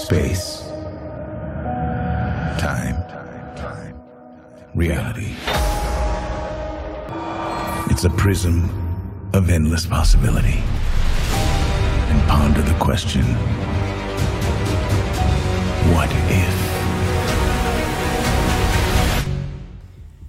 [0.00, 0.62] Space.
[2.58, 2.96] Time.
[4.74, 5.36] Reality.
[7.90, 8.64] It's a prism
[9.34, 10.62] of endless possibility.
[12.08, 13.24] And ponder the question
[15.92, 16.54] what if?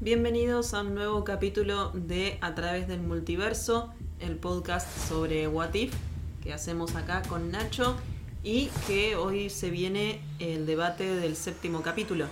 [0.02, 5.94] Bienvenidos a un nuevo capítulo de A través del multiverso, el podcast sobre What If
[6.42, 7.96] que hacemos acá con Nacho
[8.44, 12.26] y que hoy se viene el debate del séptimo capítulo.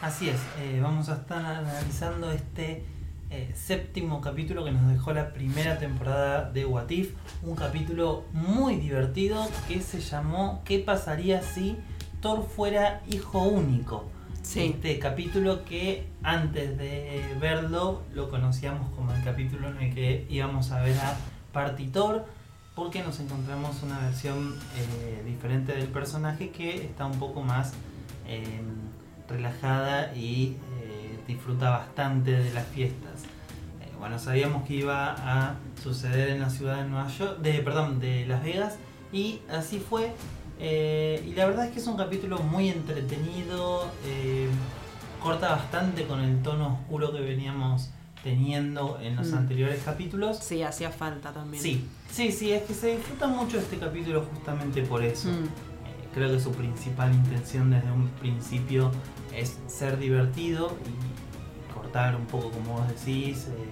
[0.00, 2.84] Así es, eh, vamos a estar analizando este
[3.30, 8.76] eh, séptimo capítulo que nos dejó la primera temporada de What If, un capítulo muy
[8.76, 11.76] divertido que se llamó ¿Qué pasaría si
[12.20, 14.04] Thor fuera hijo único?
[14.54, 20.70] Este capítulo que antes de verlo lo conocíamos como el capítulo en el que íbamos
[20.70, 21.16] a ver a
[21.52, 22.26] Partitor
[22.76, 27.72] porque nos encontramos una versión eh, diferente del personaje que está un poco más
[28.28, 28.66] em,
[29.28, 33.24] relajada y eh, disfruta bastante de las fiestas.
[33.80, 37.98] Eh, bueno, sabíamos que iba a suceder en la ciudad de Nueva York, de, perdón,
[37.98, 38.76] de Las Vegas
[39.10, 40.12] y así fue.
[40.60, 43.90] y la verdad es que es un capítulo muy entretenido,
[45.22, 47.90] corta bastante con el tono oscuro que veníamos
[48.26, 49.36] teniendo en los mm.
[49.36, 50.40] anteriores capítulos.
[50.40, 51.62] Sí, hacía falta también.
[51.62, 55.28] Sí, sí, sí, es que se disfruta mucho este capítulo justamente por eso.
[55.28, 55.44] Mm.
[55.44, 58.90] Eh, creo que su principal intención desde un principio
[59.32, 63.46] es ser divertido y cortar un poco como vos decís.
[63.46, 63.70] Eh,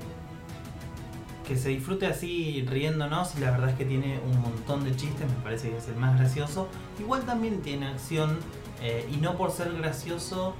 [1.49, 5.29] que se disfrute así riéndonos y la verdad es que tiene un montón de chistes,
[5.29, 6.69] me parece que es el más gracioso.
[7.01, 8.39] Igual también tiene acción
[8.81, 10.55] eh, y no por ser gracioso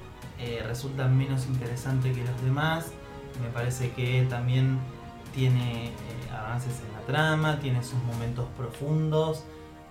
[0.67, 2.91] resulta menos interesante que los demás
[3.41, 4.79] me parece que también
[5.33, 5.91] tiene eh,
[6.31, 9.43] avances en la trama, tiene sus momentos profundos.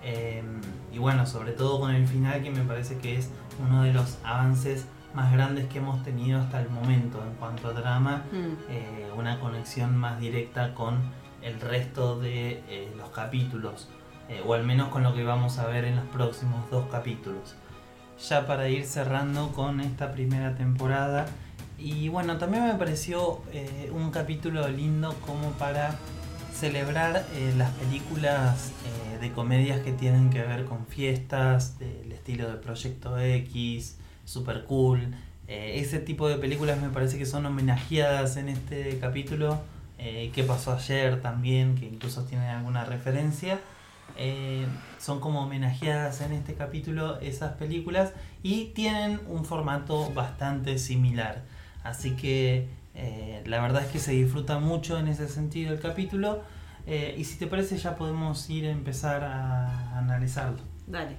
[0.03, 0.61] Em,
[0.93, 4.19] y bueno, sobre todo con el final que me parece que es uno de los
[4.23, 8.71] avances más grandes que hemos tenido hasta el momento en cuanto a trama, mm.
[8.71, 10.99] eh, una conexión más directa con
[11.43, 13.89] el resto de eh, los capítulos,
[14.47, 17.55] o al menos con lo que vamos a ver en los próximos dos capítulos.
[18.29, 21.27] Ya para ir cerrando con esta primera temporada,
[21.79, 25.97] y bueno, también me pareció eh, un capítulo lindo como para
[26.55, 32.49] celebrar eh, las películas eh, de comedias que tienen que ver con fiestas, del estilo
[32.49, 35.15] de Proyecto X, Super Cool.
[35.49, 39.61] ese tipo de películas me parece que son homenajeadas en este capítulo.
[39.99, 41.77] ¿Qué pasó ayer también?
[41.77, 43.59] Que incluso tienen alguna referencia.
[44.99, 48.13] son como homenajeadas en este capítulo esas películas
[48.43, 51.43] y tienen un formato bastante similar.
[51.85, 56.43] Así que eh, la verdad es que se disfruta mucho en ese sentido el capítulo.
[56.87, 60.59] Eh, y si te parece ya podemos ir a empezar a analizarlo.
[60.87, 61.17] Dale.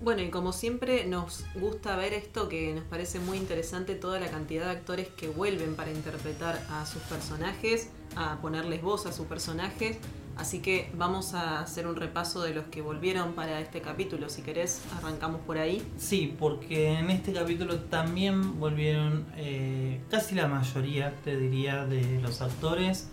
[0.00, 4.28] Bueno, y como siempre nos gusta ver esto que nos parece muy interesante, toda la
[4.28, 9.26] cantidad de actores que vuelven para interpretar a sus personajes, a ponerles voz a sus
[9.26, 9.98] personajes
[10.36, 14.28] Así que vamos a hacer un repaso de los que volvieron para este capítulo.
[14.28, 15.86] Si querés, arrancamos por ahí.
[15.98, 22.40] Sí, porque en este capítulo también volvieron eh, casi la mayoría, te diría, de los
[22.40, 23.10] actores.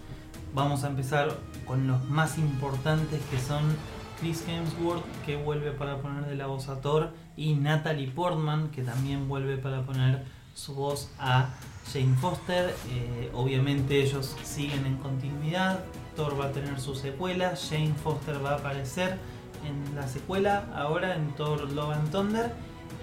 [0.53, 3.75] Vamos a empezar con los más importantes que son
[4.19, 8.81] Chris Hemsworth, que vuelve para poner de la voz a Thor, y Natalie Portman, que
[8.81, 10.25] también vuelve para poner
[10.55, 11.49] su voz a
[11.91, 12.75] Jane Foster.
[12.89, 15.83] Eh, obviamente ellos siguen en continuidad
[16.19, 19.17] Thor va a tener su secuela, Jane Foster va a aparecer
[19.65, 22.51] en la secuela, ahora en Thor Love and Thunder,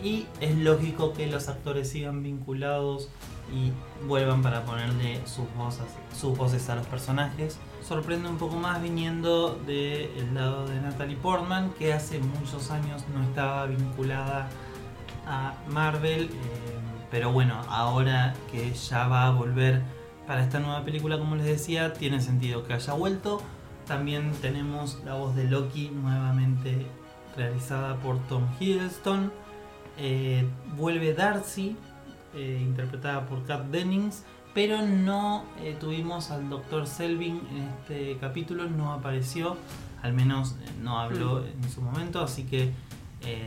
[0.02, 3.08] y es lógico que los actores sigan vinculados
[3.50, 3.72] y
[4.06, 5.46] vuelvan para ponerle sus
[6.36, 7.58] voces, a los personajes.
[7.82, 13.22] Sorprende un poco más viniendo del lado de Natalie Portman, que hace muchos años no
[13.22, 14.50] estaba vinculada
[15.26, 16.75] a Marvel, eh,
[17.11, 19.83] pero bueno, ahora que ya va a volver
[20.27, 23.41] para esta nueva película, como les decía, tiene sentido que haya vuelto.
[23.87, 26.87] También tenemos la voz de Loki nuevamente
[27.37, 29.32] realizada por Tom Hiddleston.
[29.99, 31.76] Eh, vuelve Darcy,
[32.35, 36.87] eh, interpretada por Kat Dennings, pero no eh, tuvimos al Dr.
[36.87, 39.56] Selvin en este capítulo, no apareció,
[40.02, 41.64] al menos no habló mm.
[41.64, 42.73] en su momento, así que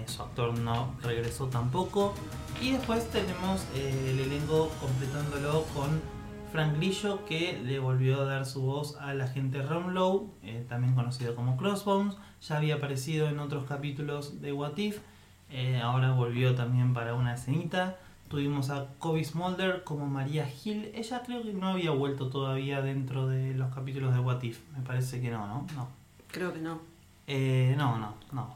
[0.06, 2.14] su actor no regresó tampoco.
[2.62, 6.02] Y después tenemos el elenco completándolo con
[6.52, 11.36] Frank Grillo que le volvió a dar su voz al agente Romlow, eh, también conocido
[11.36, 15.00] como Crossbones, ya había aparecido en otros capítulos de What If,
[15.52, 17.98] eh, ahora volvió también para una escenita.
[18.30, 23.28] Tuvimos a Kobe Smolder como María Hill, ella creo que no había vuelto todavía dentro
[23.28, 25.88] de los capítulos de What If, me parece que no, ¿no?
[26.32, 26.80] Creo que no.
[27.26, 28.56] Eh, no, no, no.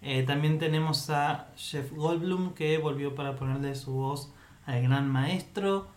[0.00, 4.32] Eh, también tenemos a Jeff Goldblum que volvió para ponerle su voz
[4.66, 5.88] al gran maestro.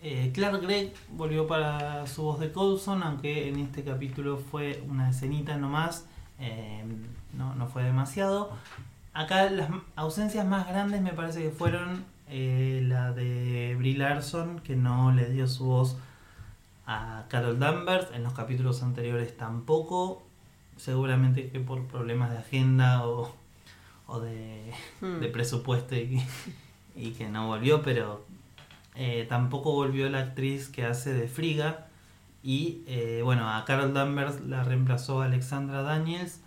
[0.00, 5.10] Eh, Clark Gregg volvió para su voz de Coulson, aunque en este capítulo fue una
[5.10, 6.06] escenita nomás,
[6.38, 6.84] eh,
[7.32, 8.50] no, no fue demasiado.
[9.14, 15.12] Acá las ausencias más grandes me parece que fueron la de Brie Larson, que no
[15.12, 15.96] le dio su voz
[16.86, 20.23] a Carol Danvers, en los capítulos anteriores tampoco
[20.76, 23.32] seguramente que por problemas de agenda o,
[24.20, 25.20] de, hmm.
[25.20, 28.24] de, presupuesto y, que no volvió, pero
[28.94, 31.88] eh, tampoco volvió la actriz que hace de Friga.
[32.42, 36.40] Y eh, bueno, a Carol Danvers la reemplazó Alexandra Daniels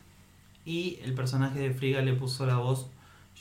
[0.63, 2.87] y el personaje de Friga le puso la voz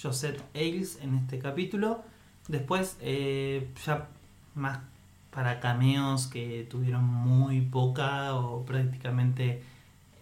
[0.00, 2.02] Josette Ailes en este capítulo.
[2.48, 4.08] Después, eh, ya
[4.54, 4.78] más
[5.30, 9.62] para cameos que tuvieron muy poca o prácticamente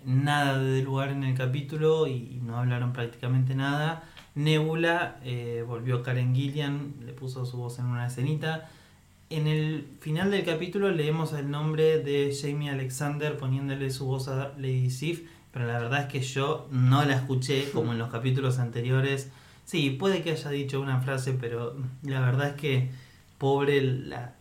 [0.04, 4.04] nada de lugar en el capítulo y no hablaron prácticamente nada.
[4.34, 8.68] Nebula eh, volvió Karen Gillian, le puso su voz en una escenita.
[9.30, 14.52] En el final del capítulo leemos el nombre de Jamie Alexander poniéndole su voz a
[14.58, 15.22] Lady Sif,
[15.52, 19.30] pero la verdad es que yo no la escuché como en los capítulos anteriores.
[19.64, 22.90] Sí, puede que haya dicho una frase, pero la verdad es que
[23.38, 24.34] pobre la,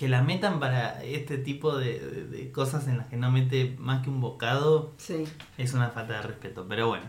[0.00, 4.08] que la metan para este tipo de, cosas en las que no mete más que
[4.08, 4.94] un bocado
[5.58, 6.64] es una falta de respeto.
[6.66, 7.04] Pero bueno.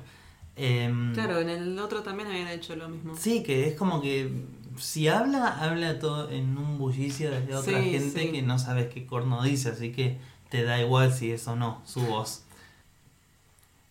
[0.57, 3.15] Em, claro, en el otro también habían hecho lo mismo.
[3.15, 4.29] Sí, que es como que
[4.77, 9.41] si habla, habla todo en un bullicio de otra gente que no sabes qué corno
[9.41, 10.17] dice, así que
[10.49, 12.43] te da igual si es o no su voz.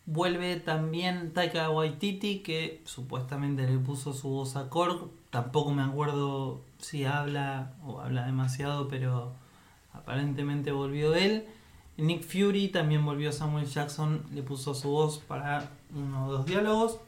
[0.05, 5.09] Vuelve también Taika Waititi, que supuestamente le puso su voz a Korg.
[5.31, 9.33] Tampoco me acuerdo si habla o habla demasiado, pero
[9.93, 11.47] aparentemente volvió él.
[11.97, 16.99] Nick Fury también volvió Samuel Jackson, le puso su voz para uno o dos diálogos.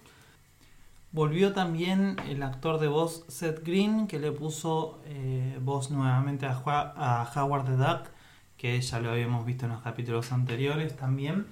[1.12, 7.30] Volvió también el actor de voz Seth Green, que le puso eh, voz nuevamente a,
[7.34, 8.08] Howard the Duck,
[8.56, 11.46] que ya lo habíamos visto en los capítulos anteriores también.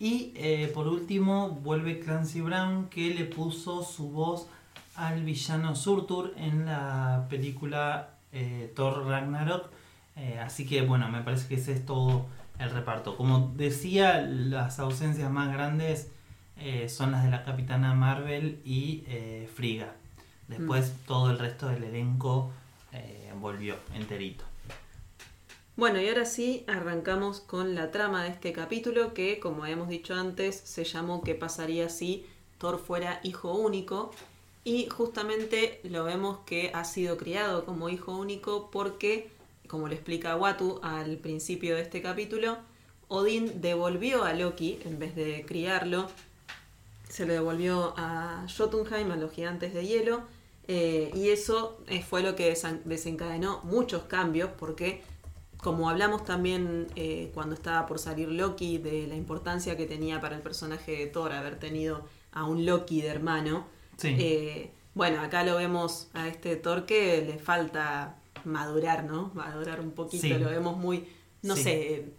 [0.00, 4.48] Y eh, por último vuelve Clancy Brown, que le puso su voz
[4.98, 9.70] al villano Surtur en la película eh, Thor Ragnarok.
[10.16, 12.26] Eh, así que bueno, me parece que ese es todo
[12.58, 13.16] el reparto.
[13.16, 16.10] Como decía, las ausencias más grandes
[16.56, 19.04] eh, son las de la Capitana Marvel y
[19.54, 19.92] Friga.
[20.48, 21.06] Después mm.
[21.06, 22.50] todo el resto del elenco
[23.40, 24.44] volvió enterito.
[25.76, 30.12] Bueno, y ahora sí arrancamos con la trama de este capítulo que, como habíamos dicho
[30.16, 32.26] antes, se llamó ¿Qué pasaría si
[32.58, 34.10] Thor fuera hijo único?
[34.68, 39.30] Y justamente lo vemos que ha sido criado como hijo único porque,
[39.66, 42.58] como le explica Watu al principio de este capítulo,
[43.08, 46.10] Odín devolvió a Loki, en vez de criarlo,
[47.08, 50.20] se lo devolvió a Jotunheim, a los gigantes de hielo,
[50.66, 52.54] eh, y eso eh, fue lo que
[52.84, 55.02] desencadenó muchos cambios, porque
[55.56, 60.36] como hablamos también eh, cuando estaba por salir Loki, de la importancia que tenía para
[60.36, 65.56] el personaje de Thor haber tenido a un Loki de hermano, eh, bueno, acá lo
[65.56, 69.30] vemos a este Torque, le falta madurar, ¿no?
[69.34, 71.08] Madurar un poquito, lo vemos muy,
[71.42, 72.12] no sé,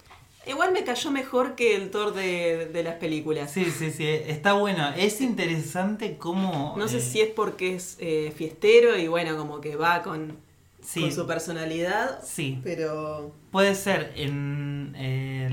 [0.48, 3.52] igual me cayó mejor que el Thor de, las películas.
[3.52, 4.90] Sí, sí, sí, está bueno.
[4.96, 6.76] Es interesante cómo...
[6.78, 10.38] No sé eh, si es porque es eh, fiestero y bueno, como que va con,
[10.82, 12.22] su personalidad.
[12.24, 12.60] Sí.
[12.64, 13.34] Pero...
[13.52, 14.96] Puede ser, en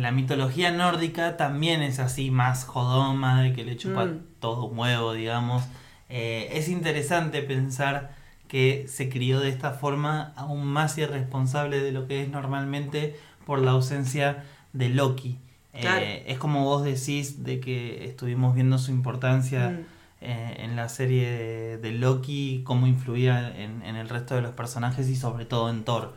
[0.00, 4.26] la mitología nórdica también es así, más jodoma, de que le chupa mm.
[4.40, 5.64] todo un huevo, digamos.
[6.08, 8.14] Eh, es interesante pensar
[8.48, 13.60] que se crió de esta forma aún más irresponsable de lo que es normalmente por
[13.60, 15.38] la ausencia de Loki.
[15.72, 19.84] Eh, es como vos decís de que estuvimos viendo su importancia mm.
[20.22, 25.08] eh, en la serie de, Loki, cómo influía en, en, el resto de los personajes
[25.08, 26.14] y sobre todo en Thor.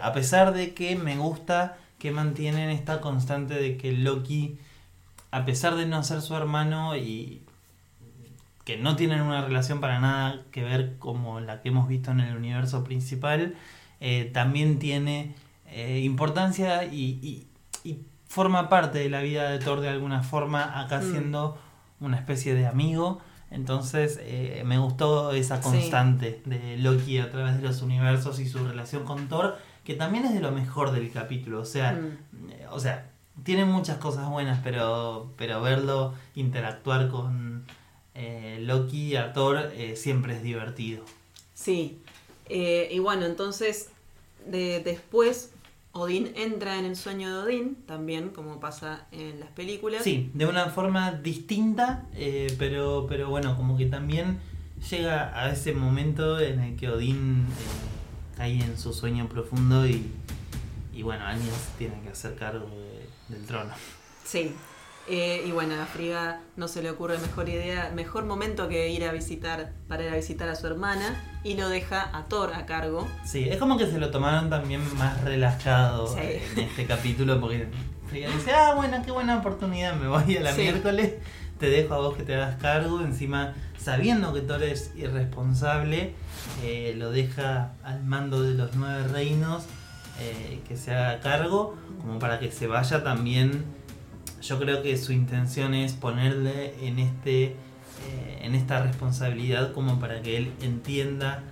[0.00, 4.58] a pesar de que me gusta que mantienen esta constante de que Loki,
[5.32, 7.42] a pesar de no ser su hermano y
[8.68, 12.20] que no tienen una relación para nada que ver como la que hemos visto en
[12.20, 13.54] el universo principal,
[13.98, 15.34] eh, también tiene
[15.70, 17.46] eh, importancia y,
[18.26, 21.10] forma parte de la vida de Thor de alguna forma, acá mm.
[21.10, 21.58] siendo
[21.98, 23.22] una especie de amigo.
[23.50, 28.58] Entonces eh, me gustó esa constante de Loki a través de los universos y su
[28.68, 31.62] relación con Thor, que también es de lo mejor del capítulo.
[31.62, 32.70] O sea, mm.
[32.70, 33.12] o sea,
[33.44, 37.64] tiene muchas cosas buenas, pero, pero verlo interactuar con,
[38.18, 41.04] eh, Loki a Thor eh, siempre es divertido.
[41.54, 41.98] Sí,
[42.46, 43.90] eh, y bueno, entonces
[44.46, 45.52] de, después
[45.92, 50.02] Odín entra en el sueño de Odín, también como pasa en las películas.
[50.04, 52.06] Sí, de una forma distinta,
[52.58, 54.38] pero, pero bueno, como que también
[54.90, 57.46] llega a ese momento en el que Odín
[58.36, 60.06] cae en su sueño profundo y,
[60.92, 63.72] y bueno, alguien se tiene que hacer cargo de- del trono.
[64.24, 64.52] Sí.
[65.10, 69.04] Eh, y bueno, a Frigga no se le ocurre mejor idea, mejor momento que ir
[69.04, 72.66] a visitar, para ir a visitar a su hermana, y lo deja a Thor a
[72.66, 73.08] cargo.
[73.24, 76.18] Sí, es como que se lo tomaron también más relajado Sí.
[76.20, 77.68] eh, en este capítulo porque
[78.08, 80.60] Frigga dice, ah, bueno, qué buena oportunidad, me voy a la Sí.
[80.62, 81.14] miércoles,
[81.58, 86.12] te dejo a vos que te hagas cargo, encima sabiendo que Thor es irresponsable,
[86.62, 89.64] eh, lo deja al mando de los nueve reinos,
[90.20, 93.64] eh, que se haga cargo, como para que se vaya también,
[94.40, 97.44] yo creo que su intención es ponerle en este...
[97.44, 101.42] eh, en esta responsabilidad como para que él entienda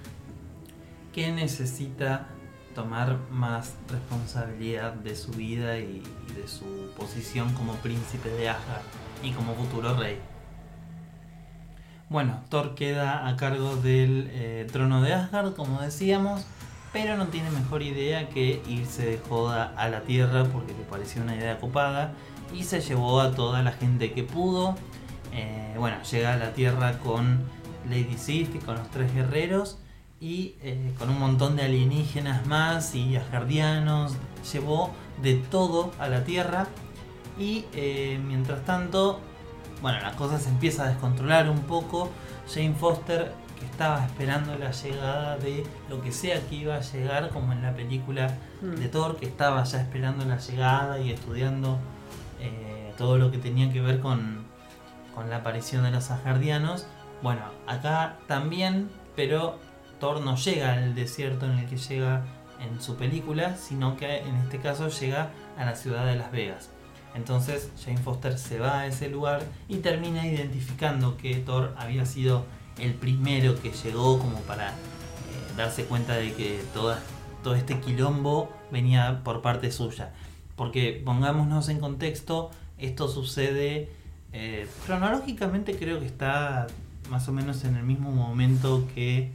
[1.12, 2.28] que necesita
[2.74, 6.02] tomar más responsabilidad de su vida y,
[6.34, 8.82] de su posición como príncipe de Asgard
[9.22, 10.18] y como futuro rey.
[12.08, 16.46] Bueno, Thor queda a cargo del eh, trono de Asgard, como decíamos,
[16.92, 21.22] pero no tiene mejor idea que irse de joda a la Tierra porque le pareció
[21.22, 22.12] una idea copada
[22.54, 24.74] y se llevó a toda la gente que pudo.
[25.32, 27.44] Eh, bueno, llega a la Tierra con
[27.88, 29.78] Lady Sif y con los tres guerreros
[30.20, 34.14] y eh, con un montón de alienígenas más y asgardianos.
[34.52, 34.90] Llevó
[35.22, 36.66] de todo a la Tierra
[37.38, 39.20] y eh, mientras tanto,
[39.82, 42.10] bueno, la cosa se empieza a descontrolar un poco.
[42.52, 47.30] Jane Foster, que estaba esperando la llegada de lo que sea que iba a llegar,
[47.30, 48.76] como en la película Mm.
[48.76, 51.78] de Thor, que estaba ya esperando la llegada y estudiando
[52.40, 54.44] eh, todo lo que tenía que ver con,
[55.14, 56.86] con la aparición de los asgardianos.
[57.22, 59.58] Bueno, acá también, pero
[60.00, 62.24] Thor no llega al desierto en el que llega
[62.60, 66.70] en su película, sino que en este caso llega a la ciudad de Las Vegas.
[67.14, 72.44] Entonces Jane Foster se va a ese lugar y termina identificando que Thor había sido
[72.78, 74.74] el primero que llegó como para eh,
[75.56, 80.12] darse cuenta de que todo este quilombo venía por parte suya.
[80.56, 83.88] Porque pongámonos en contexto, esto sucede
[84.32, 86.66] eh, cronológicamente creo que está
[87.10, 89.30] más o menos en el mismo momento que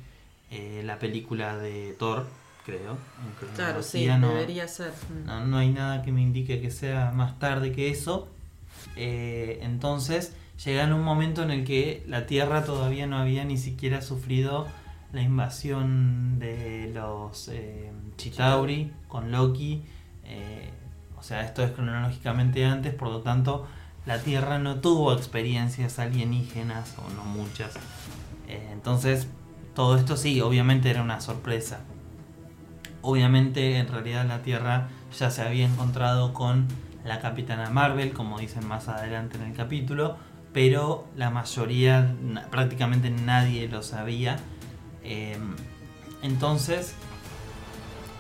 [0.51, 2.27] eh, la película de Thor,
[2.65, 2.91] creo.
[2.91, 4.91] En Claro, sí, no- debería ser.
[5.25, 8.27] No, no hay nada que me indique que sea más tarde que eso.
[8.95, 13.57] Eh, entonces llega en un momento en el que la Tierra todavía no había ni
[13.57, 14.67] siquiera sufrido
[15.13, 19.81] la invasión de los eh, Chitauri con Loki.
[20.25, 20.69] Eh,
[21.21, 23.67] o sea, esto es cronológicamente antes, por lo tanto,
[24.07, 27.75] la Tierra no tuvo experiencias alienígenas, o no muchas.
[28.47, 29.27] Eh, entonces,
[29.75, 31.81] todo esto sí, obviamente era una sorpresa.
[33.03, 36.67] Obviamente, en realidad, la Tierra ya se había encontrado con
[37.05, 40.17] la Capitana Marvel, como dicen más adelante en el capítulo,
[40.53, 42.15] pero la mayoría,
[42.49, 44.39] prácticamente nadie lo sabía.
[45.03, 45.37] Eh,
[46.23, 46.95] entonces,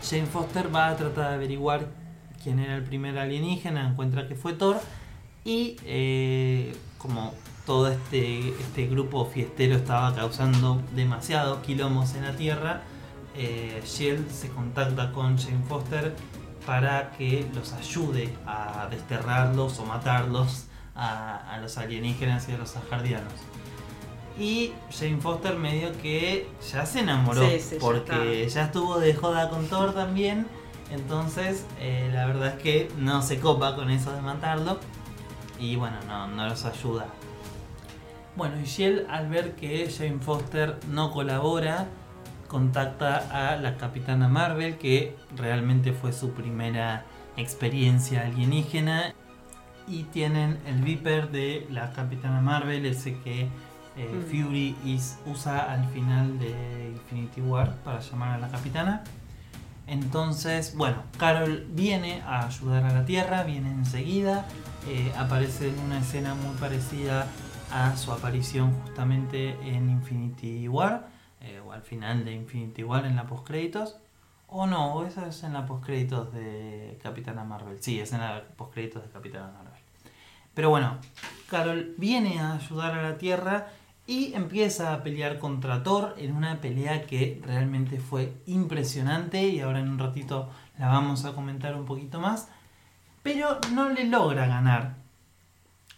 [0.07, 2.00] Jane Foster va a tratar de averiguar
[2.43, 4.79] quién era el primer alienígena, encuentra que fue Thor,
[5.43, 7.33] y eh, como
[7.65, 12.81] todo este, este grupo fiestero estaba causando demasiados quilombos en la Tierra,
[13.35, 16.13] eh, Shield se contacta con Jane Foster
[16.65, 22.75] para que los ayude a desterrarlos o matarlos a, a los alienígenas y a los
[22.75, 23.33] asgardianos.
[24.39, 29.13] Y Jane Foster medio que ya se enamoró Sí, sí, ya porque ya estuvo de
[29.13, 30.47] joda con Thor también.
[30.91, 34.79] Entonces eh, la verdad es que no se copa con eso de matarlo.
[35.59, 37.05] Y bueno, no, no los ayuda.
[38.35, 41.87] Bueno, y Shield al ver que Jane Foster no colabora,
[42.47, 47.05] contacta a la Capitana Marvel, que realmente fue su primera
[47.37, 49.13] experiencia alienígena.
[49.87, 53.47] Y tienen el Viper de la Capitana Marvel, ese que
[53.97, 54.21] eh, Mm.
[54.29, 59.03] Fury is- usa al final de Infinity War para llamar a la Capitana.
[59.91, 64.45] Entonces, bueno, Carol viene a ayudar a la Tierra, viene enseguida,
[64.87, 67.27] eh, aparece en una escena muy parecida
[67.73, 71.09] a su aparición justamente en Infinity War,
[71.41, 73.97] eh, o al final de Infinity War en la postcréditos.
[74.47, 77.83] O no, esa es en la postcréditos de Capitana Marvel.
[77.83, 79.81] Sí, es en la postcréditos de Capitana Marvel.
[80.53, 80.99] Pero bueno,
[81.49, 83.67] Carol viene a ayudar a la Tierra
[84.11, 89.79] y empieza a pelear contra Thor en una pelea que realmente fue impresionante y ahora
[89.79, 92.49] en un ratito la vamos a comentar un poquito más.
[93.23, 94.95] Pero no le logra ganar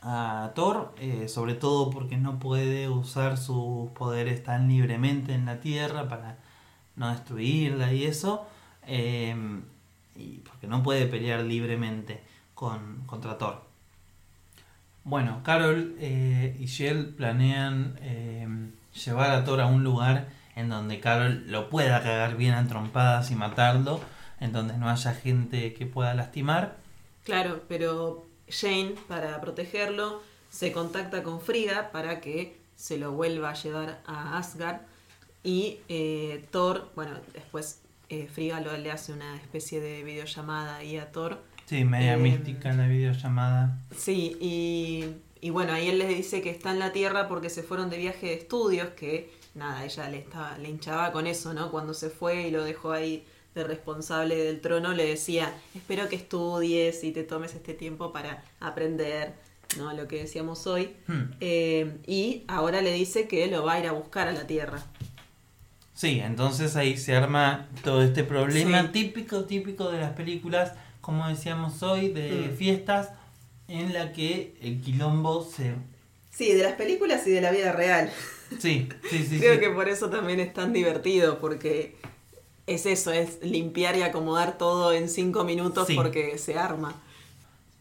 [0.03, 5.59] a Thor, eh, sobre todo porque no puede usar sus poderes tan libremente en la
[5.59, 6.37] Tierra para
[6.95, 8.45] no destruirla y eso.
[8.85, 9.35] Eh,
[10.15, 13.72] y porque no puede pelear libremente con, contra Thor.
[15.03, 18.47] Bueno, Carol eh, y Shell planean eh,
[19.05, 23.31] llevar a Thor a un lugar en donde Carol lo pueda cagar bien a trompadas
[23.31, 23.99] y matarlo,
[24.39, 26.77] en donde no haya gente que pueda lastimar.
[27.23, 33.53] Claro, pero Jane, para protegerlo, se contacta con Frigga para que se lo vuelva a
[33.53, 34.81] llevar a Asgard.
[35.43, 40.97] Y eh, Thor, bueno, después eh, Frigga lo, le hace una especie de videollamada ahí
[40.97, 41.41] a Thor.
[41.73, 43.79] Sí, media Eh, mística en la videollamada.
[43.97, 45.05] Sí, y,
[45.41, 47.97] y bueno, ahí él les dice que está en la Tierra porque se fueron de
[47.97, 51.71] viaje de estudios, que nada, ella le, estaba, le hinchaba con eso, ¿no?
[51.71, 53.23] Cuando se fue y lo dejó ahí
[53.55, 58.43] de responsable del trono, le decía, espero que estudies y te tomes este tiempo para
[58.59, 59.33] aprender,
[59.77, 59.93] ¿no?
[59.93, 60.91] Lo que decíamos hoy.
[61.07, 61.23] Hmm.
[61.39, 64.77] Eh, y ahora le dice que lo va a ir a buscar a la Tierra.
[65.95, 68.87] Sí, entonces ahí se arma todo este problema Sí.
[68.89, 72.55] típico, típico de las películas, como decíamos hoy, de Mm.
[72.55, 73.09] fiestas,
[73.67, 75.73] en la que el quilombo se...
[76.31, 78.09] Sí, de las películas y de la vida real.
[78.59, 79.39] Sí, sí, sí.
[79.39, 79.59] Creo sí.
[79.59, 81.95] que por eso también es tan divertido, porque
[82.67, 85.95] es eso, es limpiar y acomodar todo en cinco minutos Sí.
[85.95, 86.95] porque se arma.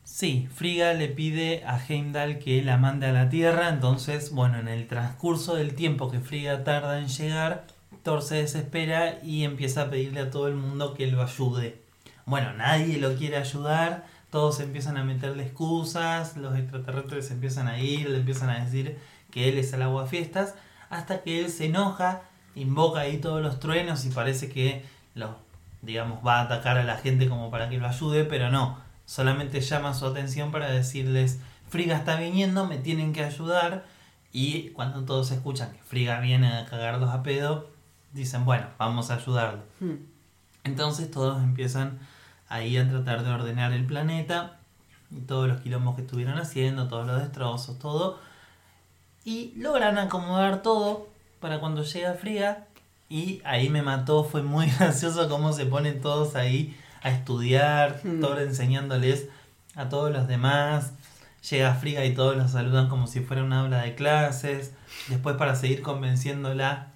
[0.04, 4.66] Sí, Frigga le pide a Heimdall que la mande a la Tierra, entonces, bueno, en
[4.68, 7.66] el transcurso del tiempo que Frigga tarda en llegar,
[8.02, 11.80] Thor se desespera y empieza a pedirle a todo el mundo que lo ayude.
[12.26, 18.08] Bueno, nadie lo quiere ayudar, todos empiezan a meterle excusas, los extraterrestres empiezan a ir,
[18.08, 18.98] le empiezan a decir
[19.30, 20.54] que él es el aguafiestas,
[20.88, 22.22] hasta que él se enoja,
[22.54, 25.36] invoca ahí todos los truenos y parece que lo,
[25.82, 29.60] digamos, va a atacar a la gente como para que lo ayude, pero no, solamente
[29.60, 33.84] llama su atención para decirles, Frigga está viniendo, me tienen que ayudar,
[34.32, 37.70] y cuando todos escuchan que Frigga viene a cagarlos a pedo,
[38.12, 39.62] dicen, bueno, vamos a ayudarlo.
[39.80, 39.96] Hmm.
[40.64, 41.98] Entonces todos empiezan
[42.52, 44.58] ahí a tratar de ordenar el planeta
[45.10, 48.18] y todos los quilombos que estuvieron haciendo, todos los destrozos, todo.
[49.24, 51.08] Y logran acomodar todo
[51.40, 52.66] para cuando llega Frigga.
[53.08, 58.20] Y ahí me mató, fue muy gracioso cómo se ponen todos ahí a estudiar, Hmm.
[58.20, 59.28] Thor enseñándoles
[59.74, 60.92] a todos los demás.
[61.50, 64.74] Llega Frigga y todos los saludan como si fuera una aula de clases.
[65.08, 66.88] Después para seguir convenciéndola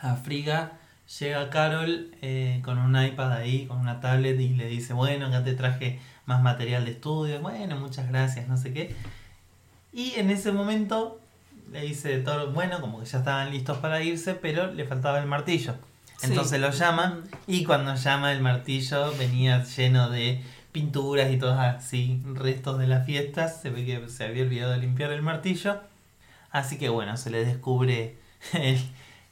[0.00, 0.78] a Frigga,
[1.18, 5.44] llega Carol eh, con un iPad ahí, con una tablet y le dice, bueno, acá
[5.44, 8.94] te traje más material de estudio, bueno, muchas gracias, no sé qué.
[9.92, 11.20] Y en ese momento
[11.70, 15.26] le dice Thor, bueno, como que ya estaban listos para irse, pero le faltaba el
[15.26, 15.74] martillo.
[16.18, 16.28] Sí.
[16.28, 22.20] Entonces lo llama y cuando llama el martillo venía lleno de pinturas y todos así,
[22.34, 23.60] restos de las fiestas.
[23.60, 25.80] Se ve que se había olvidado de limpiar el martillo.
[26.50, 28.16] Así que bueno, se le descubre
[28.52, 28.80] el,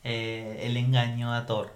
[0.05, 1.73] eh, el engaño a Thor.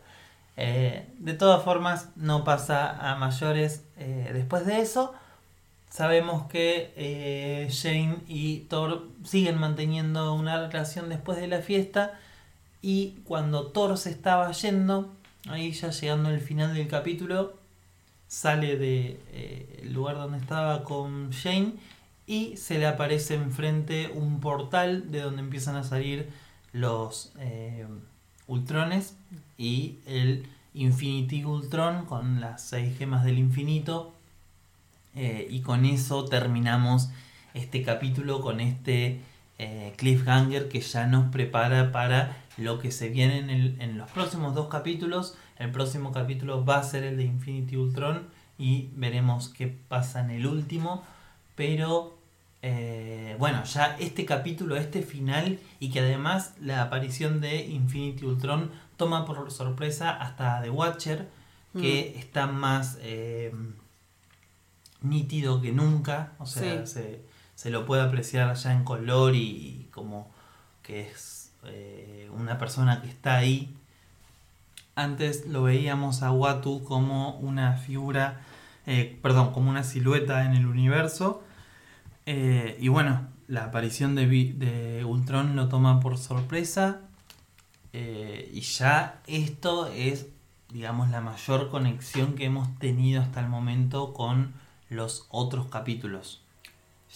[0.56, 5.14] Eh, de todas formas, no pasa a mayores eh, después de eso.
[5.90, 12.18] Sabemos que Jane y Thor siguen manteniendo una relación después de la fiesta.
[12.82, 15.12] Y cuando Thor se estaba yendo,
[15.48, 17.54] ahí ya llegando al final del capítulo,
[18.26, 21.74] sale del de, el lugar donde estaba con Jane
[22.26, 26.28] y se le aparece enfrente un portal de donde empiezan a salir
[26.72, 27.32] los
[28.46, 29.16] Ultrones
[29.58, 34.12] y el Infinity Ultron con las seis gemas del infinito.
[35.14, 37.08] Eh, y con eso terminamos
[37.54, 39.20] este capítulo con este
[39.58, 44.54] eh, cliffhanger que ya nos prepara para lo que se viene en, en los próximos
[44.54, 45.36] dos capítulos.
[45.58, 48.24] El próximo capítulo va a ser el de Infinity Ultron
[48.58, 51.02] y veremos qué pasa en el último.
[51.54, 52.15] Pero
[52.62, 58.70] eh, bueno, ya este capítulo, este final y que además la aparición de Infinity Ultron
[58.96, 61.28] toma por sorpresa hasta The Watcher
[61.78, 63.52] que está más eh,
[65.02, 66.32] nítido que nunca.
[66.38, 66.92] O sea, Sí.
[66.94, 67.20] se,
[67.54, 70.30] se lo puede apreciar ya en color y, y como
[70.82, 73.74] que es eh, una persona que está ahí.
[74.94, 78.40] Antes lo veíamos a Watu como una figura,
[78.86, 81.42] eh, perdón, como una silueta en el universo.
[82.26, 87.00] Eh, y bueno, la aparición de, de Ultron lo toma por sorpresa.
[87.92, 90.26] Eh, y ya esto es,
[90.70, 94.52] digamos, la mayor conexión que hemos tenido hasta el momento con
[94.90, 96.42] los otros capítulos.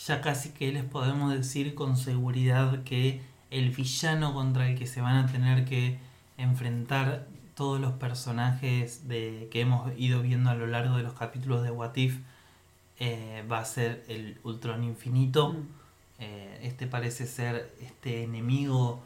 [0.06, 3.20] Ya casi que les podemos decir con seguridad que
[3.50, 5.98] el villano contra el que se van a tener que
[6.38, 11.62] enfrentar todos los personajes de, que hemos ido viendo a lo largo de los capítulos
[11.62, 12.20] de What If
[13.00, 15.54] eh, va a ser el Ultron Infinito.
[15.54, 15.68] Mm.
[16.20, 19.00] Eh, este parece ser este enemigo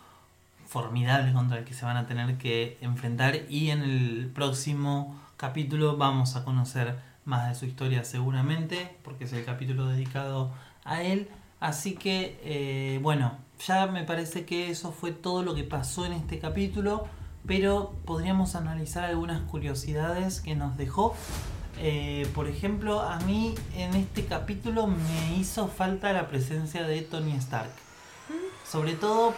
[0.66, 5.96] formidable contra el que se van a tener que enfrentar y en el próximo capítulo
[5.96, 10.50] vamos a conocer más de su historia seguramente, porque es el capítulo dedicado
[10.84, 11.28] a él.
[11.60, 16.12] Así que, eh, bueno, ya me parece que eso fue todo lo que pasó en
[16.12, 17.06] este capítulo,
[17.46, 21.14] pero podríamos analizar algunas curiosidades que nos dejó.
[21.80, 27.32] Eh, por ejemplo, a mí en este capítulo me hizo falta la presencia de Tony
[27.32, 27.70] Stark.
[28.66, 29.34] Sobre todo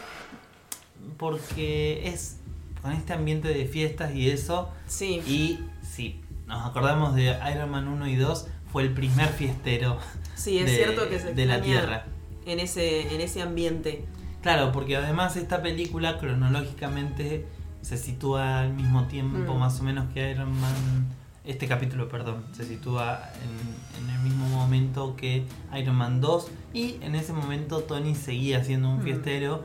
[1.17, 2.39] porque es
[2.83, 4.71] con este ambiente de fiestas y eso.
[4.87, 5.23] Sí.
[5.27, 9.99] Y sí, nos acordamos de Iron Man 1 y 2, fue el primer fiestero
[10.35, 12.05] Sí, es de, cierto que se de la Tierra.
[12.45, 14.05] En ese, en ese ambiente.
[14.43, 17.47] Claro, porque además esta película cronológicamente
[17.83, 19.59] se sitúa al mismo tiempo Mm.
[19.59, 21.07] más o menos que Iron Man.
[21.47, 25.45] Este capítulo, perdón, se sitúa en, en el mismo momento que
[25.79, 29.03] Iron Man 2 y en ese momento Tony seguía siendo un Mm.
[29.03, 29.63] fiestero.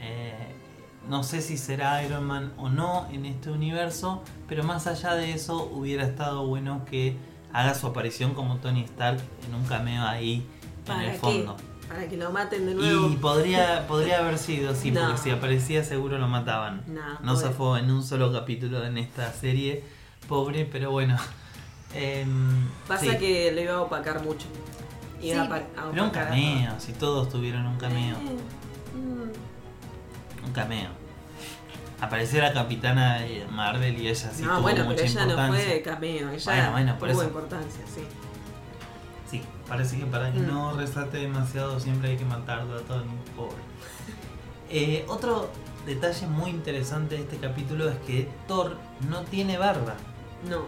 [0.00, 0.34] Eh,
[1.08, 5.32] no sé si será Iron Man o no en este universo, pero más allá de
[5.32, 7.16] eso hubiera estado bueno que
[7.52, 10.44] haga su aparición como Tony Stark en un cameo ahí
[10.78, 11.18] en ¿Para el qué?
[11.18, 11.56] fondo.
[11.88, 13.08] Para que lo maten de nuevo.
[13.10, 15.02] Y podría, podría haber sido, sí, No.
[15.02, 16.82] porque si aparecía seguro lo mataban.
[16.88, 19.84] No, No zafó en un solo capítulo en esta serie.
[20.28, 21.16] Pobre, pero bueno.
[21.94, 23.18] Em, Pasa sí.
[23.18, 24.46] que le iba a opacar mucho.
[25.20, 27.88] Iba Sí, a apa- a Pero un cameo, si todos tuvieron un todo.
[27.90, 28.16] cameo.
[28.16, 28.38] Eh,
[28.96, 30.46] mm.
[30.46, 30.88] Un cameo.
[32.00, 35.30] Apareció la capitana de Marvel y ella sí no, tuvo bueno, mucha pero ella no
[35.30, 35.64] importancia.
[35.70, 37.28] fue cameo, ella Bueno, bueno, por tuvo eso.
[37.28, 38.02] importancia, sí.
[39.30, 40.46] Sí, parece que para que Mm.
[40.48, 43.04] no resalte demasiado siempre hay que matarlo a Tony,
[43.36, 43.56] pobre.
[44.74, 45.50] Eh, otro
[45.84, 48.78] detalle muy interesante de este capítulo es que Thor
[49.10, 49.94] no tiene barba.
[50.48, 50.66] No,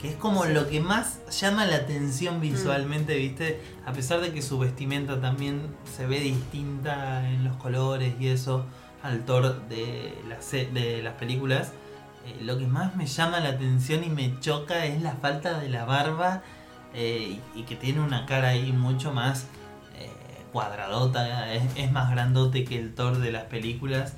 [0.00, 0.52] Que es como Sí.
[0.54, 3.60] lo que más llama la atención visualmente, ¿viste?
[3.84, 5.62] A pesar de que su vestimenta también
[5.94, 8.64] se ve distinta en los colores y eso
[9.02, 11.72] al Thor de las, de las películas,
[12.26, 15.68] eh, lo que más me llama la atención y me choca es la falta de
[15.68, 16.42] la barba
[16.94, 19.44] eh, y, y que tiene una cara ahí mucho más
[19.98, 20.08] eh,
[20.52, 24.14] cuadradota, es, es más grandote que el Thor de las películas,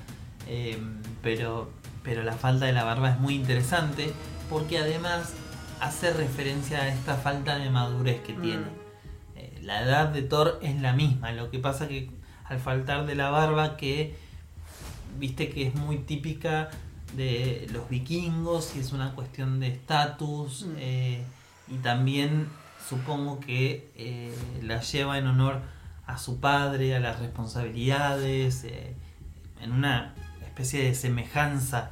[1.22, 1.70] pero,
[2.02, 4.12] pero la falta de la barba es muy interesante
[4.50, 5.32] porque además
[5.80, 8.42] hace referencia a esta falta de madurez que Mm.
[8.42, 8.64] tiene.
[9.36, 12.10] Eh, la edad de Thor es la misma, lo que pasa que
[12.44, 14.14] al faltar de la barba que
[15.18, 16.70] viste que es muy típica
[17.16, 20.74] de los vikingos y es una cuestión de estatus Mm.
[20.78, 21.24] eh,
[21.68, 22.48] y también
[22.88, 25.60] supongo que eh, la lleva en honor
[26.06, 28.64] a su padre, a las responsabilidades,
[29.60, 31.90] en una especie de semejanza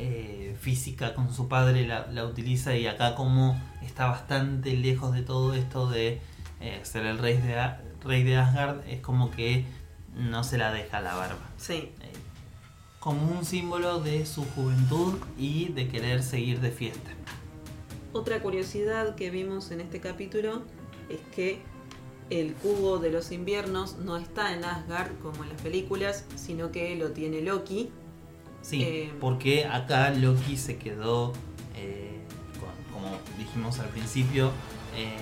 [0.00, 5.22] eh, física con su padre la, la utiliza y acá como está bastante lejos de
[5.22, 6.20] todo esto de
[6.60, 9.64] eh, ser el rey de, A- rey de Asgard, es como que
[10.14, 11.48] no se la deja la barba.
[11.56, 11.92] sí.
[12.02, 12.12] Eh,
[12.98, 17.10] como un símbolo de su juventud y de querer seguir de fiesta.
[18.12, 20.64] Otra curiosidad que vimos en este capítulo
[21.08, 21.62] es que
[22.28, 26.94] el cubo de los inviernos no está en Asgard como en las películas, sino que
[26.96, 27.90] lo tiene Loki.
[28.62, 31.32] Sí, Eh, porque acá Loki se quedó,
[31.76, 32.20] eh,
[32.60, 34.50] con- como dijimos al principio,
[34.96, 35.16] eh,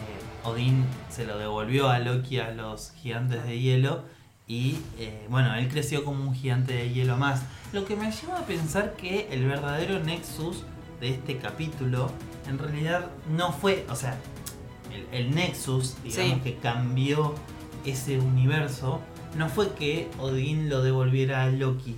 [0.45, 4.03] Odín se lo devolvió a Loki a los gigantes de hielo
[4.47, 4.77] y
[5.29, 7.43] bueno, él creció como un gigante de hielo más.
[7.73, 10.65] Lo que me lleva a pensar que el verdadero Nexus
[11.01, 12.11] de este capítulo
[12.49, 14.17] en realidad no fue, o sea,
[14.93, 16.41] el, el Nexus, digamos Sí.
[16.43, 17.35] que cambió
[17.85, 19.01] ese universo,
[19.37, 21.97] no fue que Odín lo devolviera a Loki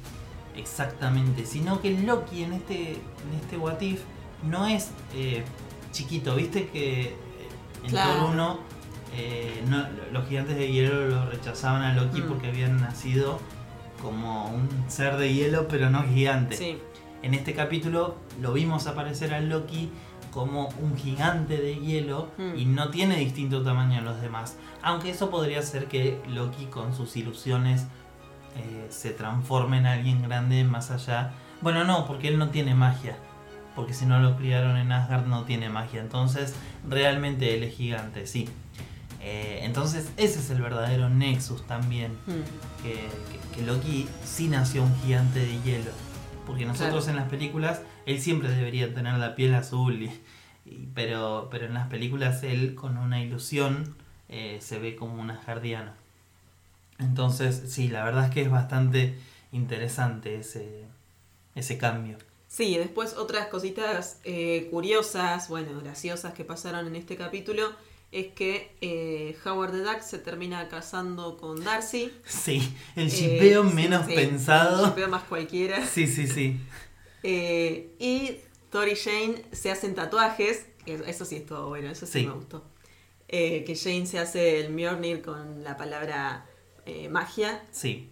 [0.56, 4.00] exactamente, sino que Loki en este, en este What If
[4.42, 5.44] no es eh,
[5.92, 7.14] chiquito, viste que eh,
[7.84, 8.20] en Claro.
[8.20, 8.58] Thor 1
[9.16, 12.28] eh, no- los gigantes de hielo lo rechazaban a Loki Mm.
[12.28, 13.40] porque habían nacido
[14.00, 16.56] como un ser de hielo pero no gigante.
[16.56, 16.78] Sí,
[17.22, 19.90] En este capítulo lo vimos aparecer a Loki
[20.30, 22.56] como un gigante de hielo Mm.
[22.56, 24.56] y no tiene distinto tamaño a los demás.
[24.80, 27.84] Aunque eso podría ser que Loki con sus ilusiones
[28.56, 31.32] eh, se transforme en alguien grande más allá.
[31.62, 33.16] Bueno, no, porque él no tiene magia.
[33.76, 36.00] Porque si no lo criaron en Asgard no tiene magia.
[36.00, 36.54] Entonces
[36.88, 38.48] realmente él es gigante, sí.
[39.22, 42.82] Eh, entonces ese es el verdadero Nexus también Mm.
[42.82, 45.90] que, que- que Loki sí nació un gigante de hielo.
[46.46, 47.10] Porque nosotros Claro.
[47.10, 50.10] en las películas, él siempre debería tener la piel azul, y,
[50.64, 53.94] y- pero, pero en las películas él con una ilusión
[54.28, 55.92] eh, se ve como un asgardiano.
[57.00, 59.14] Entonces, sí, la verdad es que es bastante
[59.52, 60.84] interesante ese,
[61.54, 62.18] ese cambio.
[62.48, 67.72] Sí, después otras cositas eh, curiosas, bueno, graciosas que pasaron en este capítulo
[68.12, 72.12] es que eh, Howard the Duck se termina casando con Darcy.
[72.26, 72.60] Sí,
[72.96, 74.84] el Eh, shipeo sí, menos sí, pensado.
[74.84, 75.86] El shipeo más cualquiera.
[75.94, 76.60] Sí, sí, sí.
[77.22, 78.36] Y
[78.70, 80.66] Thor y Jane se hacen tatuajes.
[80.86, 82.64] Eso sí estuvo bueno, eso sí, me gustó.
[83.28, 86.46] Eh, que Jane se hace el Mjolnir con la palabra
[86.86, 87.62] eh, magia.
[87.70, 88.10] Sí.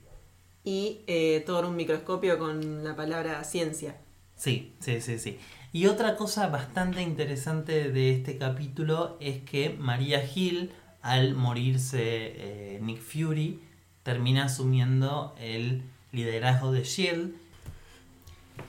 [0.64, 3.96] Y eh, Thor un microscopio con la palabra ciencia.
[4.36, 5.38] Sí, sí, sí, sí.
[5.72, 10.70] Y otra cosa bastante interesante de este capítulo es que María Hill,
[11.02, 13.60] al morirse eh, Nick Fury,
[14.02, 17.34] termina asumiendo el liderazgo de Shield.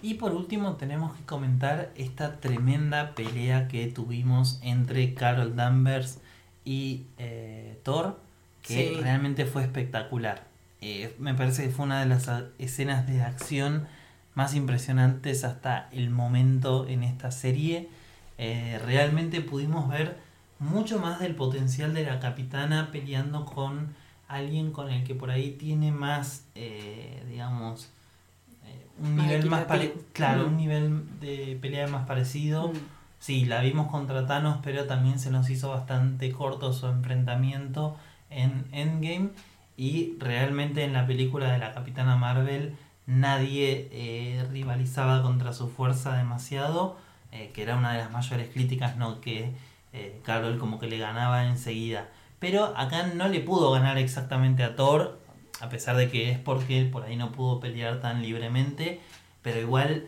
[0.02, 6.20] Y por último tenemos que comentar esta tremenda pelea que tuvimos entre Carol Danvers
[6.66, 8.20] y eh, Thor,
[8.62, 10.44] que realmente fue espectacular.
[10.82, 13.88] Eh, me parece que fue una de las escenas de acción
[14.34, 17.90] más impresionantes hasta el momento en esta serie.
[18.38, 20.18] Eh, realmente pudimos ver
[20.60, 23.94] mucho más del potencial de la capitana peleando con
[24.28, 27.92] alguien con el que por ahí tiene más, eh, digamos,
[29.02, 29.66] un nivel más.
[30.14, 32.70] Claro, un nivel de pelea más parecido.
[32.70, 32.78] Mm.
[33.20, 37.98] Sí, la vimos contra Thanos, pero también se nos hizo bastante corto su enfrentamiento
[38.30, 39.30] en Endgame.
[39.78, 42.76] Y realmente en la película de la Capitana Marvel
[43.10, 46.98] nadie eh, rivalizaba contra su fuerza demasiado,
[47.32, 49.20] eh, que era una de las mayores críticas, ¿no?
[49.20, 49.52] Que
[49.94, 52.08] eh, Carol como que le ganaba enseguida.
[52.38, 55.20] Pero acá no le pudo ganar exactamente a Thor,
[55.60, 59.02] a pesar de que es porque por ahí no pudo pelear tan libremente,
[59.42, 60.06] pero igual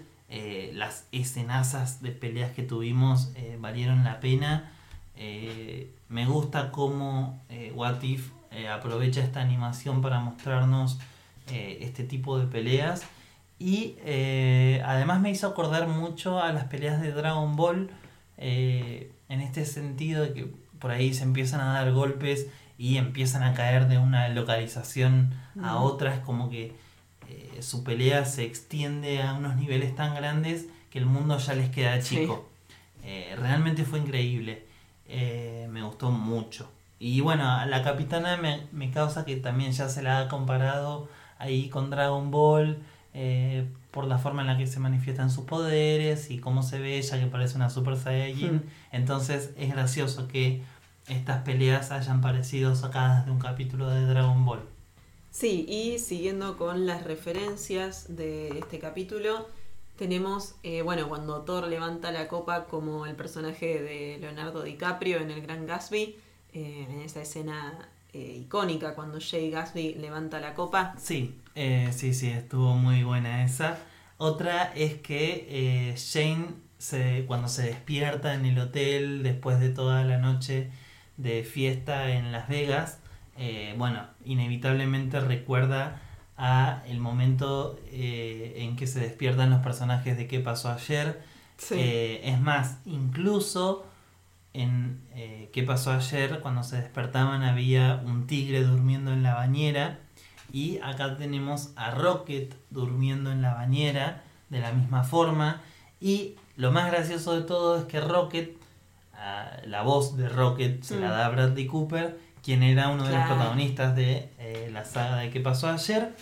[0.73, 4.71] las escenazas de peleas que tuvimos valieron la pena.
[6.09, 7.43] Me gusta cómo
[7.75, 8.31] What If
[8.71, 10.99] aprovecha esta animación para mostrarnos
[11.51, 13.03] eh, este tipo de peleas.
[13.59, 17.91] Y eh, además me hizo acordar mucho a las peleas de Dragon Ball,
[18.37, 20.47] eh, en este sentido de que
[20.79, 25.77] por ahí se empiezan a dar golpes y empiezan a caer de una localización a
[25.77, 26.73] otra, es como que
[27.59, 32.01] su pelea se extiende a unos niveles tan grandes que el mundo ya les queda
[32.01, 32.49] chico.
[33.37, 34.65] realmente fue increíble,
[35.69, 36.69] me gustó mucho.
[36.99, 41.09] Y bueno, a la capitana me, me causa que también ya se la ha comparado
[41.39, 42.77] ahí con Dragon Ball,
[43.13, 46.97] eh, por la forma en la que se manifiestan sus poderes y cómo se ve
[46.97, 48.57] ella que parece una Super Saiyajin.
[48.57, 48.63] Hmm.
[48.91, 50.61] Entonces es gracioso que
[51.07, 54.61] estas peleas hayan parecido sacadas de un capítulo de Dragon Ball.
[55.31, 59.47] Sí, y siguiendo con las referencias de este capítulo,
[59.97, 65.31] tenemos, eh, bueno, cuando Thor levanta la copa como el personaje de Leonardo DiCaprio en
[65.31, 66.17] el Gran Gatsby,
[66.53, 70.93] eh, en esa escena eh, icónica cuando Jay Gatsby levanta la copa.
[70.97, 73.77] Sí, eh, sí, sí, estuvo muy buena esa.
[74.17, 80.03] Otra es que eh, Shane se, cuando se despierta en el hotel después de toda
[80.03, 80.71] la noche
[81.15, 82.99] de fiesta en Las Vegas,
[83.77, 85.99] bueno, inevitablemente recuerda
[86.43, 91.21] a el momento en que se despiertan los personajes de qué pasó ayer.
[91.69, 93.85] es más, incluso
[94.53, 99.99] en eh, qué pasó ayer, cuando se despertaban había un tigre durmiendo en la bañera
[100.51, 105.61] y acá tenemos a Rocket durmiendo en la bañera de la misma forma
[106.01, 108.57] y lo más gracioso de todo es que Rocket,
[109.65, 111.11] la voz de Rocket se la mm.
[111.11, 115.29] da a Bradley Cooper, quien era uno de los protagonistas de eh, la saga de
[115.29, 116.13] qué pasó ayer,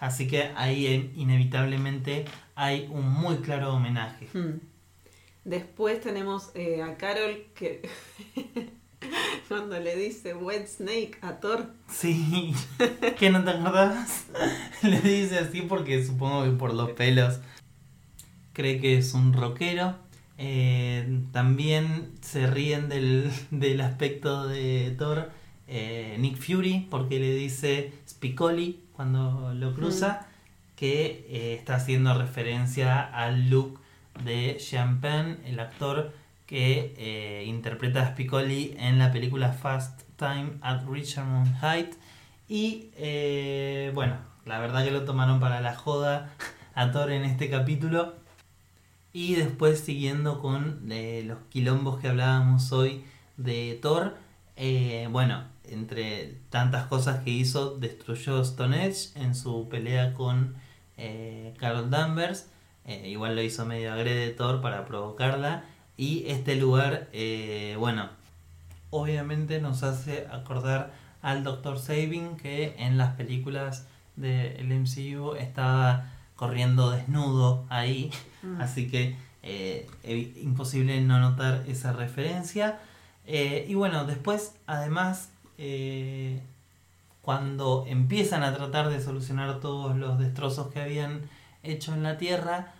[0.00, 4.28] así que ahí inevitablemente hay un muy claro homenaje.
[4.32, 4.60] Mm.
[5.44, 7.88] Después tenemos eh, a Carol que
[9.48, 11.70] cuando le dice Wet Snake a Thor.
[11.88, 12.52] Sí,
[13.18, 14.26] que no te acordabas.
[14.82, 17.38] le dice así porque supongo que por los pelos
[18.52, 19.94] cree que es un rockero.
[20.38, 25.30] Eh, también se ríen del, aspecto de Thor
[25.66, 30.26] eh, Nick Fury porque le dice Spicoli cuando lo cruza
[30.74, 33.80] que está haciendo referencia al look
[34.24, 36.12] de Champagne, el actor
[36.46, 41.94] que eh, interpreta a Spicoli en la película Fast Time at Richmond Height.
[42.48, 46.30] Y eh, bueno, la verdad que lo tomaron para la joda
[46.74, 48.14] a Thor en este capítulo.
[49.12, 53.04] Y después siguiendo con eh, los quilombos que hablábamos hoy
[53.36, 54.16] de Thor.
[55.10, 60.54] bueno, entre tantas cosas que hizo, destruyó Stone Edge en su pelea con
[61.58, 62.46] Carol Danvers.
[62.86, 65.64] Eh, igual lo hizo medio agrede Thor para provocarla.
[65.96, 68.08] Y este lugar, eh, bueno,
[68.90, 76.90] obviamente nos hace acordar al Doctor Saving que en las películas del MCU estaba corriendo
[76.90, 78.10] desnudo ahí.
[78.42, 78.60] Mm.
[78.60, 79.88] Así que eh,
[80.40, 82.78] imposible no notar esa referencia.
[83.26, 85.30] y bueno, después además
[87.22, 91.22] cuando empiezan a tratar de solucionar todos los destrozos que habían
[91.62, 92.72] hecho en la Tierra,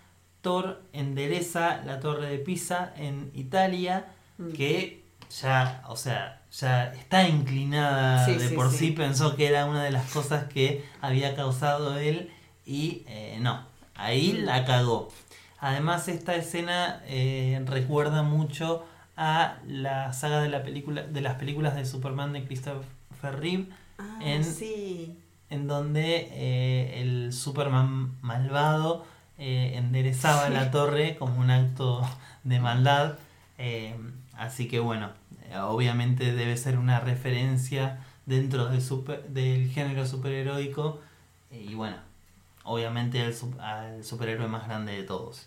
[0.43, 4.07] Thor endereza la torre de Pisa en Italia,
[4.39, 4.53] Mm.
[4.53, 5.03] que
[5.41, 8.77] ya, o sea, ya está inclinada Sí, de sí, por sí.
[8.79, 12.31] sí, pensó que era una de las cosas que había causado él
[12.67, 14.45] y eh, no, ahí Mm.
[14.45, 15.09] la cagó.
[15.59, 18.85] Además esta escena eh, recuerda mucho
[19.17, 22.85] a la saga de la película de las películas de Superman de Christopher
[23.41, 23.67] Reeve
[23.99, 25.19] Ah, en- sí.
[25.49, 29.07] en donde eh, el Superman malvado
[29.39, 30.53] eh, enderezaba Sí.
[30.53, 32.03] la torre como un acto
[32.45, 33.19] de maldad.
[33.59, 33.97] eh,
[34.37, 35.11] así que bueno,
[35.65, 41.01] obviamente debe ser una referencia dentro del, super- del género superheroico
[41.51, 41.97] y bueno,
[42.65, 43.23] obviamente
[43.61, 45.47] al superhéroe más grande de todos.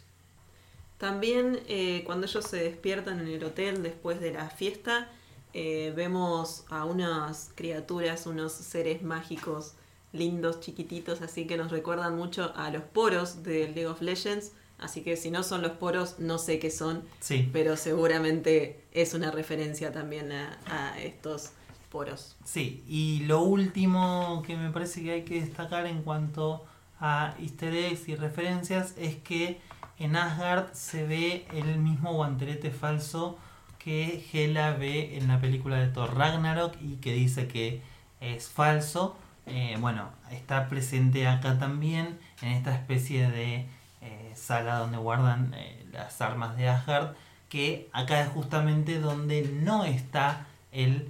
[1.00, 5.10] También eh, cuando ellos se despiertan en el hotel después de la fiesta,
[5.54, 9.76] eh, vemos a unas criaturas, unos seres mágicos
[10.12, 14.52] lindos, chiquititos, así que nos recuerdan mucho a los poros de League of Legends.
[14.78, 19.14] Así que si no son los poros, no sé qué son, Sí, pero seguramente es
[19.14, 21.52] una referencia también a, a estos
[21.90, 22.36] poros.
[22.44, 26.66] Sí, y lo último que me parece que hay que destacar en cuanto
[27.00, 29.62] a easter eggs y referencias es que
[29.98, 33.38] en Asgard se ve el mismo guantelete falso
[33.80, 37.82] que Hela ve en la película de Thor Ragnarok y que dice que
[38.20, 39.18] es falso.
[39.46, 43.66] Eh, bueno, está presente acá también en esta especie de
[44.02, 47.16] eh, sala donde guardan eh, las armas de Asgard,
[47.48, 51.10] que acá es justamente donde no está el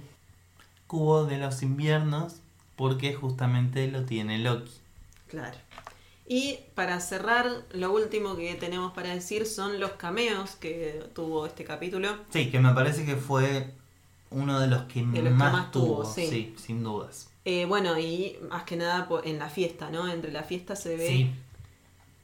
[0.86, 2.40] cubo de los inviernos
[2.76, 4.72] porque justamente lo tiene Loki.
[5.30, 5.56] Claro.
[6.26, 11.64] Y para cerrar, lo último que tenemos para decir son los cameos que tuvo este
[11.64, 12.08] capítulo.
[12.30, 13.72] Sí, que me parece que fue
[14.30, 16.26] uno de los que, De los que más, tuvo, tuvo, sí.
[16.28, 17.30] sí, sin dudas.
[17.44, 20.08] Eh, bueno, y más que nada en la fiesta, ¿no?
[20.08, 21.30] Entre la fiesta se ve Sí,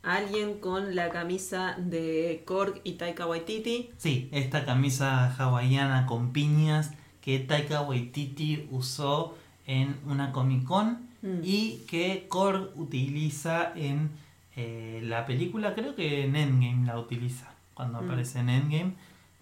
[0.02, 3.90] alguien con la camisa de Korg y Taika Waititi.
[3.96, 11.40] sí, esta camisa hawaiana con piñas que Taika Waititi usó en una Comic Con Mm.
[11.42, 14.10] y que Korg utiliza en
[14.58, 18.04] eh, la película, creo que en Endgame la utiliza, cuando Mm.
[18.06, 18.92] aparece en Endgame.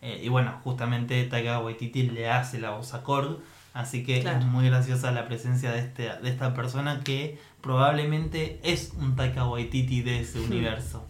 [0.03, 3.39] Eh, y bueno, justamente Taika Waititi le hace la voz a Korg,
[3.75, 4.41] así que Claro.
[4.41, 9.47] es muy graciosa la presencia de, este, de esta persona que probablemente es un Taika
[9.49, 10.45] Waititi de ese Hmm.
[10.51, 11.07] universo.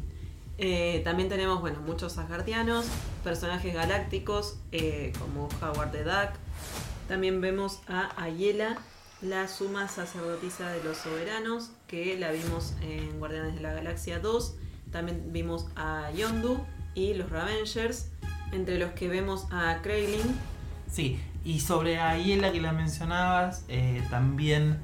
[0.58, 2.86] Eh, también tenemos, bueno, muchos asgardianos,
[3.24, 6.30] personajes galácticos eh, como Howard the Duck.
[7.08, 8.76] También vemos a Ayela,
[9.22, 14.56] la suma sacerdotisa de los soberanos, que la vimos en Guardianes de la Galaxia 2.
[14.90, 16.58] También vimos a Yondu
[16.94, 18.10] y los Ravengers,
[18.52, 20.38] entre los que vemos a Kraylin.
[20.90, 24.78] Sí, y sobre Ayela que la mencionabas, eh, también,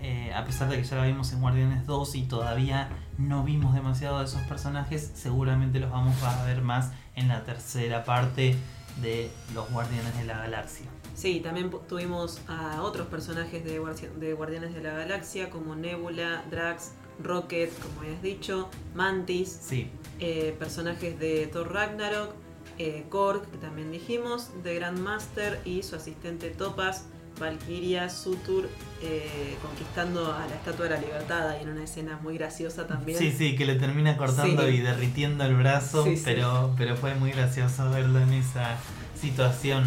[0.00, 3.74] eh, a pesar de que ya la vimos en Guardianes 2 y todavía no vimos
[3.74, 8.56] demasiado de esos personajes, seguramente los vamos a ver más en la tercera parte
[9.00, 10.86] de los Guardianes de la Galaxia.
[11.14, 16.42] Sí, también tuvimos a otros personajes de, Guardia- de Guardianes de la Galaxia, como Nebula,
[16.50, 19.88] Drax, Rocket, como habías dicho, Mantis, Sí,
[20.20, 22.30] eh, personajes de Thor Ragnarok,
[22.78, 27.04] eh, Korg, que también dijimos, The Grandmaster y su asistente Topaz,
[27.38, 28.68] Valkyria, Sutur,
[29.02, 33.18] eh, conquistando a la Estatua de la Libertad ahí en una escena muy graciosa también.
[33.18, 34.74] sí, sí, que le termina cortando Sí.
[34.76, 36.20] y derritiendo el brazo, sí.
[36.24, 38.76] Pero, pero fue muy gracioso verlo en esa
[39.20, 39.84] situación,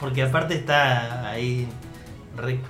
[0.00, 1.66] porque aparte está ahí
[2.36, 2.60] re-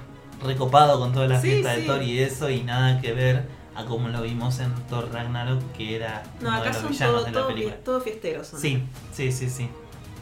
[0.42, 1.82] recopado con toda la Sí, fiesta de.
[1.82, 5.96] Thor y eso, y nada que ver a como lo vimos en Thor Ragnarok, que
[5.96, 8.00] era No, uno acá de los son villanos todo- de la todo película.
[8.04, 8.46] fiesteros.
[8.48, 8.60] son.
[8.60, 9.68] Sí, sí, sí, sí.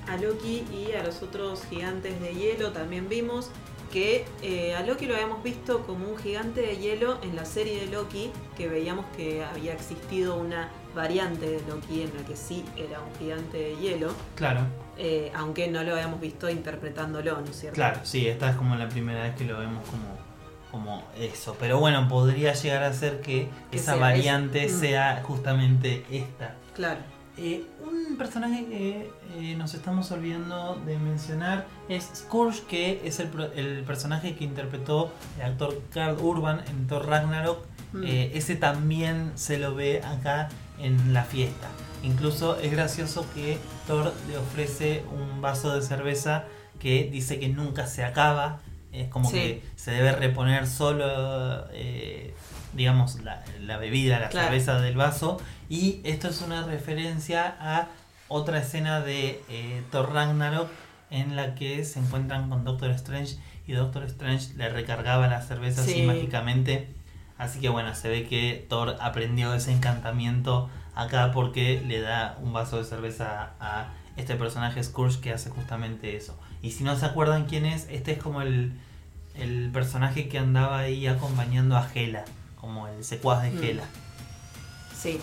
[0.09, 3.51] A Loki y a los otros gigantes de hielo también vimos
[3.93, 7.81] que eh, a Loki lo habíamos visto como un gigante de hielo en la serie
[7.81, 12.65] de Loki, que veíamos que había existido una variante de Loki en la que sí
[12.77, 14.63] era un gigante de hielo, Claro,
[14.99, 17.75] eh, aunque no lo habíamos visto interpretándolo, ¿no es cierto?
[17.77, 20.19] claro, sí, esta es como la primera vez que lo vemos como,
[20.71, 21.57] como eso.
[21.59, 24.81] Pero bueno, podría llegar a ser que, Que esa sea- variante es- mm.
[24.81, 26.55] sea justamente esta.
[26.75, 27.01] Claro.
[27.37, 33.83] Eh, un personaje que eh, nos estamos olvidando de mencionar es Scourge, que es el,
[33.85, 37.65] personaje que interpretó el actor Carl Urban en Thor Ragnarok.
[37.93, 38.05] Mm.
[38.07, 40.49] Ese también se lo ve acá
[40.79, 41.67] en la fiesta.
[42.05, 46.45] Incluso es gracioso que Thor le ofrece un vaso de cerveza
[46.79, 48.61] que dice que nunca se acaba.
[48.93, 49.37] Es como Sí.
[49.37, 52.35] que se debe reponer solo, eh,
[52.75, 54.49] digamos, la, la bebida, la Claro.
[54.49, 55.39] cerveza del vaso.
[55.69, 57.89] Y esto es una referencia a
[58.29, 60.69] otra escena de eh, Thor Ragnarok
[61.11, 63.37] en la que se encuentran con Doctor Strange
[63.67, 66.03] y Doctor Strange le recargaba la cerveza así Sí.
[66.03, 66.89] mágicamente.
[67.39, 72.53] Así que bueno, se ve que Thor aprendió ese encantamiento acá porque le da un
[72.53, 76.39] vaso de cerveza a este personaje Scourge que hace justamente eso.
[76.63, 78.73] Y si no se acuerdan quién es, este es como el,
[79.35, 82.25] el personaje que andaba ahí acompañando a Gela,
[82.61, 83.61] como el secuaz de Mm.
[83.61, 83.85] Gela.
[84.97, 85.21] Sí.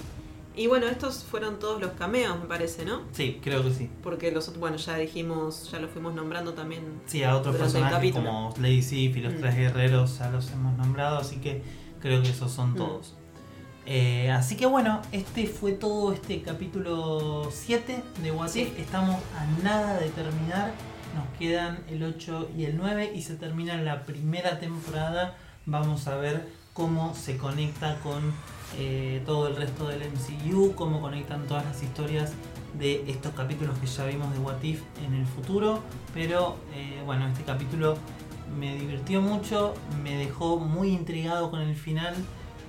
[0.53, 3.03] Y bueno, estos fueron todos los cameos, me parece, ¿no?
[3.13, 3.89] Sí, creo que sí.
[4.03, 7.01] Porque los otros, bueno, ya dijimos, ya los fuimos nombrando también.
[7.05, 9.39] Sí, a otros personajes como Lady Sif y los Mm.
[9.39, 11.63] tres guerreros ya los hemos nombrado, así que
[12.01, 12.75] creo que esos son Mm.
[12.75, 13.15] todos.
[13.85, 18.61] Eh, así que bueno, este fue todo este capítulo 7 de What Sí.
[18.61, 18.79] If.
[18.79, 20.71] Estamos a nada de terminar.
[21.15, 25.35] Nos quedan el 8 y el 9 y se termina la primera temporada.
[25.65, 28.33] Vamos a ver cómo se conecta con
[28.77, 32.33] eh, todo el resto del MCU, cómo conectan todas las historias
[32.79, 35.81] de estos capítulos que ya vimos de What If en el futuro.
[36.13, 37.97] Pero eh, bueno, este capítulo
[38.57, 39.73] me divirtió mucho,
[40.03, 42.15] me dejó muy intrigado con el final,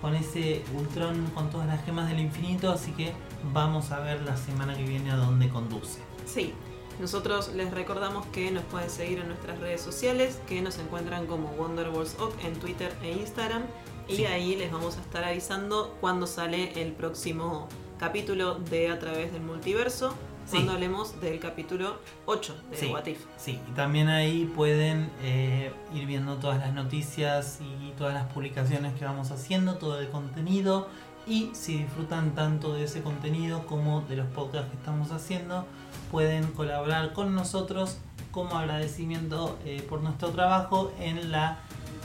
[0.03, 3.13] con ese Ultron con todas las gemas del infinito, así que
[3.55, 6.01] vamos a ver la semana que viene a dónde conduce.
[6.27, 6.53] Sí.
[7.01, 11.49] Nosotros les recordamos que nos pueden seguir en nuestras redes sociales, que nos encuentran como
[11.53, 13.63] Wonderwalls Oc en Twitter e Instagram.
[14.09, 14.25] Y Sí.
[14.27, 19.43] ahí les vamos a estar avisando cuando sale el próximo capítulo de A través del
[19.43, 20.15] multiverso,
[20.47, 20.57] Sí.
[20.57, 22.87] cuando hablemos del capítulo 8 de Sí.
[22.93, 23.25] What If.
[23.37, 28.95] Sí, y también ahí pueden eh, ir viendo todas las noticias y todas las publicaciones
[28.95, 30.89] que vamos haciendo, todo el contenido.
[31.27, 35.67] Y si disfrutan tanto de ese contenido como de los podcasts que estamos haciendo,
[36.11, 37.99] pueden colaborar con nosotros
[38.33, 41.59] como agradecimiento eh, por nuestro trabajo en la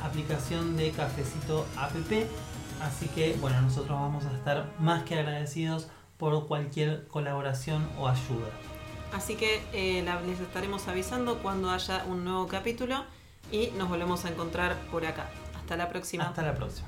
[0.03, 1.93] aplicación de Cafecito App.
[2.81, 5.88] Así que bueno, nosotros vamos a estar más que agradecidos
[6.18, 8.49] por cualquier colaboración o ayuda.
[9.13, 13.05] Así que eh, la- les estaremos avisando cuando haya un nuevo capítulo
[13.51, 15.30] y nos volvemos a encontrar por acá.
[15.55, 16.26] Hasta la próxima.
[16.26, 16.88] Hasta la próxima.